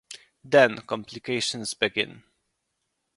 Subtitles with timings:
[0.43, 2.23] Then complications begin.